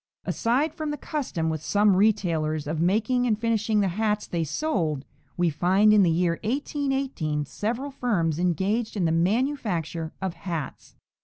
Aside 0.25 0.73
from 0.73 0.89
the 0.89 0.97
custom 0.97 1.47
with 1.47 1.61
some 1.61 1.95
retailers 1.95 2.65
of 2.65 2.81
making 2.81 3.27
and 3.27 3.37
finishing 3.37 3.81
the 3.81 3.87
hats 3.89 4.25
they 4.25 4.43
sold, 4.43 5.05
we 5.37 5.51
find 5.51 5.93
in 5.93 6.01
the 6.01 6.09
year 6.09 6.39
1818 6.43 7.45
several 7.45 7.91
firms 7.91 8.39
engaged 8.39 8.97
in 8.97 9.05
the 9.05 9.11
manufacture 9.11 10.11
of 10.19 10.33
hats. 10.33 10.95